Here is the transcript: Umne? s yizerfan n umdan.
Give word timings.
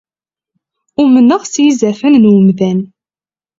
Umne? 1.01 1.35
s 1.43 1.53
yizerfan 1.63 2.15
n 2.23 2.29
umdan. 2.31 2.79